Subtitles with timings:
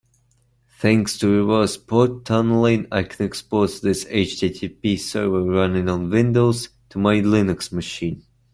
[0.79, 6.97] Thanks to reverse port tunneling, I can expose this HTTP server running on Windows to
[6.97, 8.25] my Linux machine.